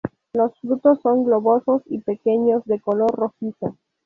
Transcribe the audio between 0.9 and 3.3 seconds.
son globosos y pequeños, de color